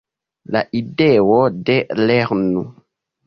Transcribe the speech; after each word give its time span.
La 0.53 0.61
ideo 0.79 1.35
de 1.69 1.75
"lernu! 1.99 2.65